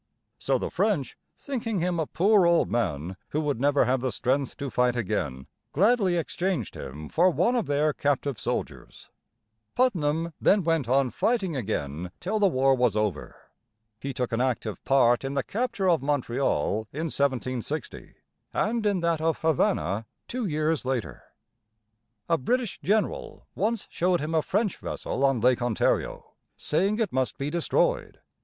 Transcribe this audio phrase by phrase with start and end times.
[0.39, 4.57] So the French, thinking him a poor old man who would never have the strength
[4.57, 9.11] to fight again, gladly exchanged him for one of their captive soldiers.
[9.75, 13.35] Putnam then went on fighting again till the war was over.
[13.99, 18.15] He took an active part in the capture of Montreal in 1760,
[18.55, 21.25] and in that of Havana two years later.
[22.27, 27.37] A British general once showed him a French vessel on Lake Ontario, saying it must
[27.37, 28.19] be destroyed.